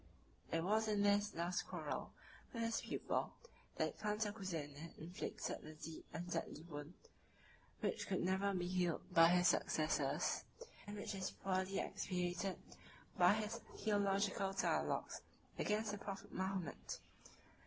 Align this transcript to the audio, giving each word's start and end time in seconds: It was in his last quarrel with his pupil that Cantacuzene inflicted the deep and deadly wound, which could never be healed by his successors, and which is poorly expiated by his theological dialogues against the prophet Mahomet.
It 0.51 0.63
was 0.63 0.87
in 0.87 1.03
his 1.03 1.35
last 1.35 1.67
quarrel 1.67 2.11
with 2.51 2.63
his 2.63 2.81
pupil 2.81 3.33
that 3.75 3.99
Cantacuzene 3.99 4.95
inflicted 4.97 5.61
the 5.61 5.73
deep 5.75 6.07
and 6.11 6.27
deadly 6.27 6.63
wound, 6.63 6.95
which 7.81 8.07
could 8.07 8.21
never 8.23 8.51
be 8.51 8.67
healed 8.67 9.13
by 9.13 9.27
his 9.27 9.49
successors, 9.49 10.43
and 10.87 10.97
which 10.97 11.13
is 11.13 11.29
poorly 11.29 11.77
expiated 11.77 12.57
by 13.15 13.33
his 13.35 13.57
theological 13.77 14.53
dialogues 14.53 15.21
against 15.59 15.91
the 15.91 15.99
prophet 15.99 16.33
Mahomet. 16.33 16.97